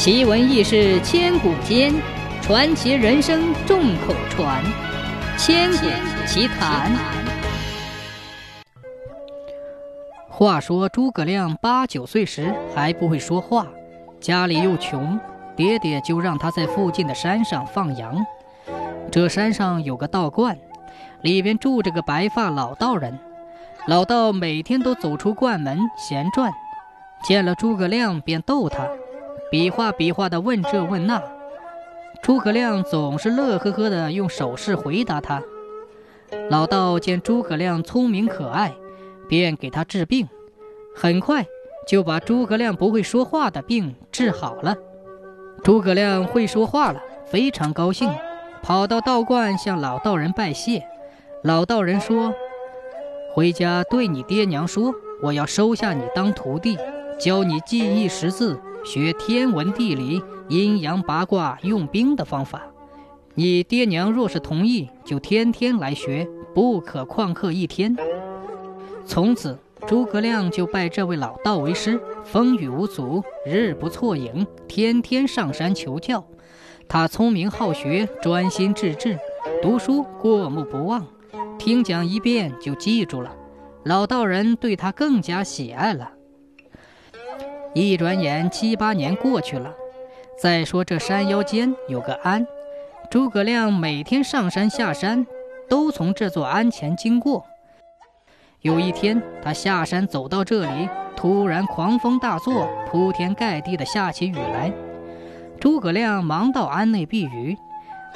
[0.00, 1.92] 奇闻异事千古间，
[2.40, 4.64] 传奇人生众口传。
[5.36, 5.86] 千古
[6.26, 6.90] 奇谈。
[10.26, 13.66] 话说诸葛亮八九岁时还不会说话，
[14.18, 15.20] 家里又穷，
[15.54, 18.24] 爹爹就让他在附近的山上放羊。
[19.12, 20.56] 这山上有个道观，
[21.20, 23.18] 里边住着个白发老道人。
[23.86, 26.50] 老道每天都走出观门闲转，
[27.22, 28.88] 见了诸葛亮便逗他，
[29.50, 31.22] 比划比划的问这问那。
[32.22, 35.42] 诸葛亮总是乐呵呵的用手势回答他。
[36.48, 38.74] 老道见诸葛亮聪明可爱，
[39.28, 40.28] 便给他治病，
[40.94, 41.44] 很快
[41.88, 44.76] 就把诸葛亮不会说话的病治好了。
[45.64, 48.10] 诸葛亮会说话了，非常高兴。
[48.62, 50.84] 跑到道观向老道人拜谢，
[51.42, 52.34] 老道人说
[53.34, 54.92] ：“回家对你爹娘说，
[55.22, 56.76] 我要收下你当徒弟，
[57.18, 62.62] 教你记忆识字，学天文地理、阴阳八卦、用兵的方法。
[63.34, 67.96] 你爹娘若是同意，就天天来学，不可旷课一天。”
[69.06, 76.24] 从此，诸葛亮就拜这位老道为师，风雨无阻，日不错影，天天上山求教。
[76.88, 79.18] 他聪明好学，专心致志，
[79.62, 81.06] 读书过目不忘，
[81.58, 83.34] 听讲一遍就记住了。
[83.84, 86.10] 老道人对他更加喜爱了。
[87.74, 89.72] 一转眼七八年过去了。
[90.38, 92.46] 再说这山腰间有个庵，
[93.10, 95.26] 诸葛亮每天上山下山，
[95.68, 97.44] 都从这座庵前经过。
[98.62, 104.72] 有一天，他下山走到这里，突然狂风大作，铺天盖地的下起雨来。
[105.60, 107.56] 诸葛亮忙到庵内避雨，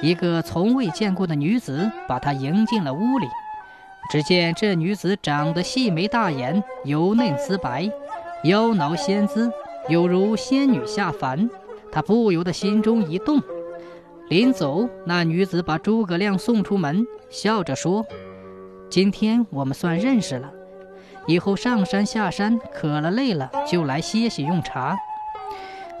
[0.00, 3.26] 一个从未见过的女子把他迎进了屋里。
[4.10, 7.90] 只见这女子长得细眉大眼，油嫩丝白，
[8.44, 9.50] 妖挠仙姿，
[9.88, 11.48] 有如仙女下凡。
[11.90, 13.42] 他不由得心中一动。
[14.28, 18.04] 临走，那女子把诸葛亮送出门，笑着说
[18.90, 20.52] ：“今天我们算认识了，
[21.26, 24.96] 以后上山下山渴了累了就来歇息用茶。”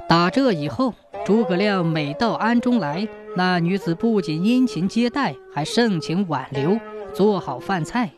[0.08, 0.94] 打这以后。
[1.24, 6.78] 诸葛亮每到庵中来，那女子不仅殷勤接待，还盛情挽留，
[7.14, 8.10] 做好饭菜。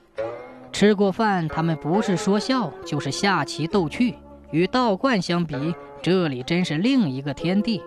[0.79, 4.15] 吃过饭，他们不是说笑，就是下棋斗趣。
[4.51, 7.83] 与道观相比，这里真是另一个天地。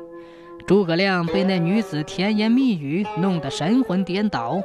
[0.66, 4.60] 诸葛亮被那女子甜言蜜语弄得神魂颠倒。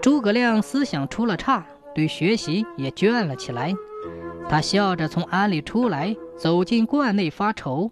[0.00, 3.74] 诸葛亮思想出了岔，对学习也倦了起来。
[4.48, 7.90] 他笑着从庵里出来，走进观内发愁。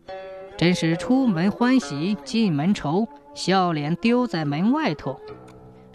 [0.57, 5.21] 真是出门欢喜进门愁，笑脸丢在门外头。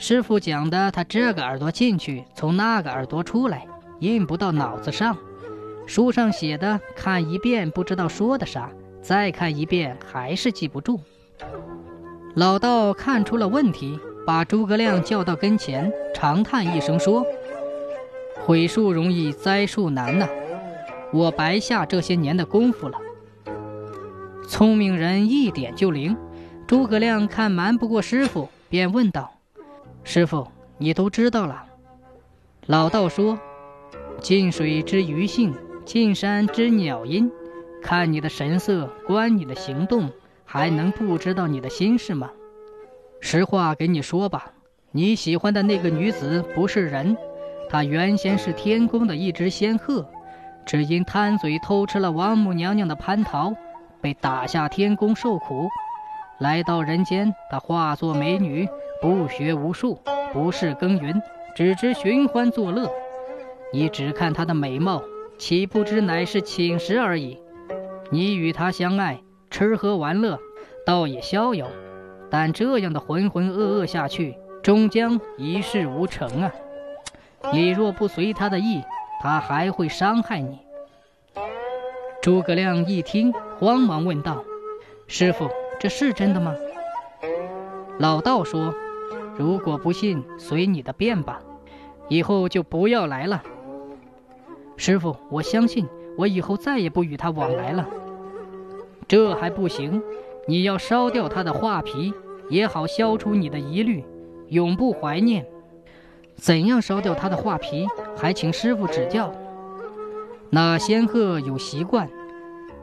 [0.05, 3.65] 师傅讲的，他这个耳朵进去，从那个耳朵出来，
[3.99, 5.15] 印不到脑子上。
[5.87, 8.69] 书上写的，看一遍不知道说的啥，
[9.01, 10.99] 再看一遍还是记不住。
[12.35, 13.97] 老道看出了问题，
[14.27, 17.25] 把诸葛亮叫到跟前，长叹一声说
[18.43, 20.27] ：“毁树容易栽树难呐，
[21.13, 22.97] 我白下这些年的功夫了。”
[24.49, 26.17] 聪明人一点就灵，
[26.67, 29.31] 诸葛亮看瞒不过师傅，便问道
[30.03, 30.47] ：“师傅，
[30.77, 31.65] 你都知道了？”
[32.67, 33.39] 老道说
[34.21, 35.53] ：“近水知鱼性，
[35.85, 37.31] 近山知鸟音。
[37.81, 40.09] 看你的神色，观你的行动，
[40.45, 42.29] 还能不知道你的心事吗？
[43.19, 44.51] 实话给你说吧，
[44.91, 47.17] 你喜欢的那个女子不是人，
[47.69, 50.07] 她原先是天宫的一只仙鹤，
[50.65, 53.53] 只因贪嘴偷吃了王母娘娘的蟠桃。”
[54.01, 55.69] 被打下天宫受苦，
[56.37, 58.67] 来到人间，她化作美女，
[59.03, 59.99] 不学无术，
[60.31, 61.21] 不事耕耘，
[61.57, 62.89] 只知寻欢作乐。
[63.73, 65.03] 你只看她的美貌，
[65.37, 67.37] 岂不知乃是寝食而已？
[68.11, 70.39] 你与她相爱，吃喝玩乐，
[70.85, 71.67] 倒也逍遥。
[72.29, 76.53] 但这样的浑浑噩噩下去，终将一事无成啊！
[77.51, 78.81] 你若不随她的意，
[79.21, 80.59] 她还会伤害你。
[82.21, 84.45] 诸葛亮一听，慌忙问道
[85.07, 86.55] ：“师傅，这是真的吗？”
[87.99, 88.73] 老道说
[89.37, 91.41] ：“如果不信，随你的便吧，
[92.07, 93.43] 以后就不要来了。”
[94.77, 95.87] 师傅，我相信，
[96.17, 97.87] 我以后再也不与他往来了。
[99.07, 100.01] 这还不行，
[100.47, 102.13] 你要烧掉他的画皮，
[102.49, 104.03] 也好消除你的疑虑，
[104.49, 105.45] 永不怀念。
[106.35, 107.87] 怎样烧掉他的画皮？
[108.17, 109.33] 还请师傅指教。
[110.49, 112.09] 那仙鹤有习惯，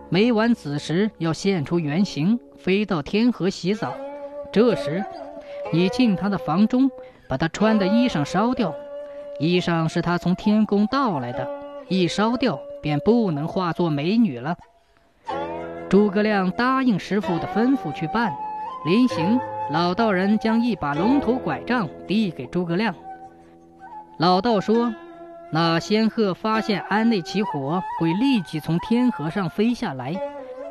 [0.09, 3.95] 每晚子时要现出原形，飞到天河洗澡。
[4.53, 5.05] 这时，
[5.73, 6.91] 你进他的房中，
[7.29, 8.75] 把他穿的衣裳烧掉。
[9.39, 11.49] 衣裳是他从天宫盗来的，
[11.89, 14.57] 一烧掉便不能化作美女了。
[15.89, 18.33] 诸葛亮答应师傅的吩咐去办。
[18.85, 19.41] 临行，
[19.71, 22.95] 老道人将一把龙头拐杖递给诸葛亮。
[24.19, 24.95] 老道说
[25.53, 30.15] ：“那仙鹤发现庵内起火，会立即从天河上飞下来。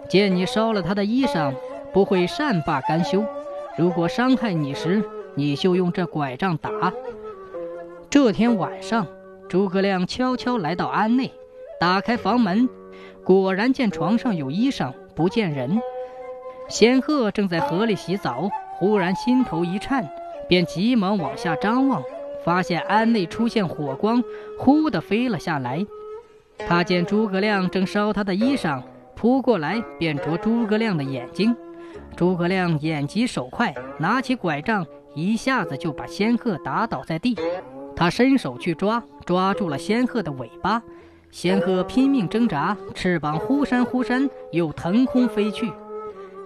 [0.08, 1.54] 见你烧了他的衣裳，
[1.94, 3.24] 不会善罢甘休。
[3.78, 5.04] 如果伤害你时，
[5.36, 6.70] 你就用这拐杖打。”
[8.10, 9.06] 这天晚上，
[9.48, 11.32] 诸葛亮悄悄来到庵内，
[11.80, 12.68] 打开房门，
[13.24, 15.80] 果然见床上有衣裳，不见人。
[16.68, 20.10] 仙鹤正在河里洗澡，忽然心头一颤，
[20.48, 22.04] 便急忙往下张望，
[22.44, 24.24] 发现庵内出现火光，
[24.58, 25.86] 呼的飞了下来。
[26.58, 28.82] 他见诸葛亮正烧他的衣裳，
[29.16, 31.56] 扑过来便啄诸葛亮的眼睛。
[32.16, 37.36] 诸葛亮眼疾手快，拿起拐杖，一下子就把仙鹤打倒在地。
[37.96, 40.82] 他伸手去抓，抓住了仙鹤的尾巴。
[41.32, 45.72] 仙鹤拼命挣扎，翅膀忽扇忽扇，又腾空飞去。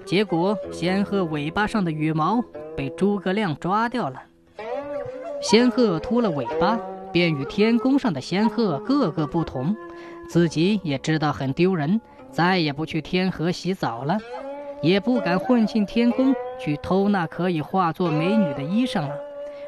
[0.06, 2.44] 结果，仙鹤尾巴上的羽毛
[2.76, 4.22] 被诸葛亮抓掉了。
[5.42, 6.78] 仙鹤秃了尾巴，
[7.12, 9.76] 便与天宫上的仙鹤个个不同。
[10.28, 12.02] 自己也知道很丢人，
[12.32, 14.18] 再也不去天河洗澡了，
[14.84, 19.16] 也不敢混进天宫去偷那可以化作美女的衣裳了。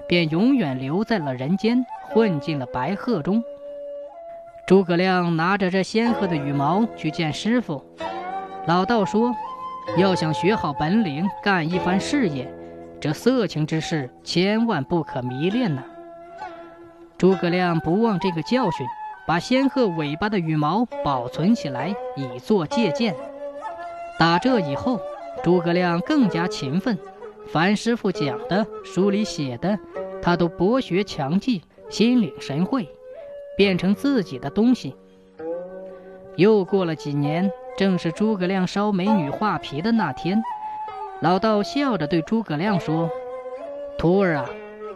[0.07, 3.43] 便永远留在了人间，混进了白鹤中。
[4.67, 7.83] 诸葛亮拿着这仙鹤的羽毛去见师傅，
[8.67, 9.35] 老道说
[9.97, 12.47] ：“要想学好本领，干一番事业，
[12.99, 15.83] 这色情之事千万不可迷恋呐。”
[17.17, 18.85] 诸葛亮不忘这个教训，
[19.25, 23.15] 把仙鹤尾巴的羽毛保存起来，以作借鉴。
[24.17, 24.99] 打这以后，
[25.43, 26.97] 诸葛亮更加勤奋。
[27.47, 29.77] 凡师傅讲的、书里写的，
[30.21, 32.89] 他都博学强记，心领神会，
[33.55, 34.95] 变成自己的东西。
[36.37, 40.41] 又过了几年，正是诸葛亮烧美女画皮的那天，
[41.21, 43.09] 老道笑着对诸葛亮说
[43.99, 44.49] ：“徒儿啊，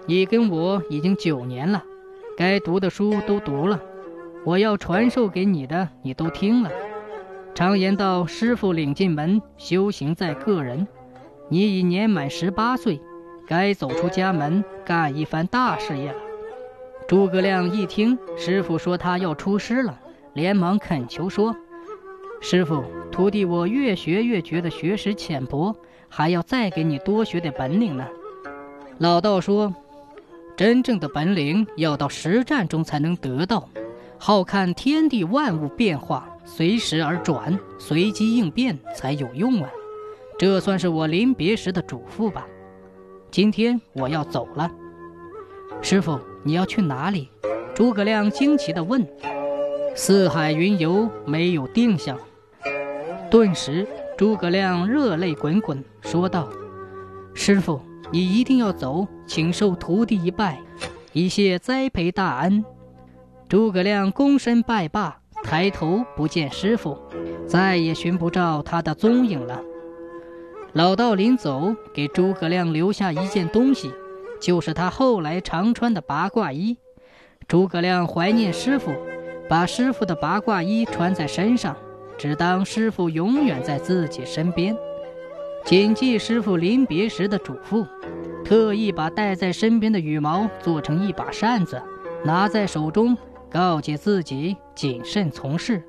[0.05, 1.83] 你跟我已经九年了，
[2.35, 3.79] 该读的书都读了，
[4.43, 6.71] 我要传授给你的，你都听了。
[7.59, 10.87] 常言道，师傅领进门，修行在个人。”
[11.51, 13.01] 你已年满十八岁，
[13.45, 16.17] 该走出家门干一番大事业了。
[17.05, 19.99] 诸葛亮一听师傅说他要出师了，
[20.31, 21.53] 连忙恳求说
[22.39, 25.75] ：“师傅，徒弟我越学越觉得学识浅薄，
[26.07, 28.07] 还要再给你多学点本领呢。”
[28.99, 29.75] 老道说
[30.55, 33.67] ：“真正的本领要到实战中才能得到，
[34.17, 39.69] 好看天地万物变化，随时而转，随机应变才有用啊。”
[40.39, 42.47] 这算是我临别时的嘱咐吧。
[43.29, 44.71] 今天我要走了，
[45.81, 47.29] 师傅，你要去哪里？
[47.75, 49.05] 诸葛亮惊奇地问。
[49.95, 52.17] 四海云游，没有定向。
[53.29, 53.85] 顿时，
[54.17, 56.49] 诸葛亮热泪滚滚，说道
[57.35, 57.81] ：“师傅，
[58.11, 60.59] 你一定要走，请受徒弟一拜，
[61.11, 62.63] 以谢栽培大恩。”
[63.49, 65.19] 诸葛亮躬身拜罢，
[65.49, 66.95] 抬头不见师傅，
[67.47, 69.59] 再也寻不着他的踪影了。
[70.73, 73.91] 老道临走，给诸葛亮留下一件东西，
[74.39, 76.77] 就是他后来常穿的八卦衣。
[77.47, 78.93] 诸葛亮怀念师傅，
[79.49, 81.75] 把师傅的八卦衣穿在身上，
[82.15, 84.77] 只当师傅永远在自己身边，
[85.65, 87.87] 谨记师傅临别时的嘱咐。
[88.45, 91.81] 特意把带在身边的羽毛做成一把扇子，
[92.23, 93.17] 拿在手中，
[93.49, 95.83] 告诫自己谨慎从事。